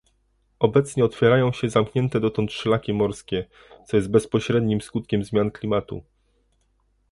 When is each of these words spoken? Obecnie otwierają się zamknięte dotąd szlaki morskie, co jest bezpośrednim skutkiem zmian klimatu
Obecnie 0.59 1.05
otwierają 1.05 1.51
się 1.51 1.69
zamknięte 1.69 2.19
dotąd 2.19 2.51
szlaki 2.51 2.93
morskie, 2.93 3.45
co 3.85 3.97
jest 3.97 4.11
bezpośrednim 4.11 4.81
skutkiem 4.81 5.23
zmian 5.23 5.51
klimatu 5.51 6.03